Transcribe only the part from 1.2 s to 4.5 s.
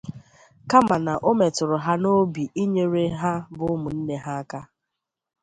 o metụrụ ha n'obi inyere ha bụ ụmụnne ha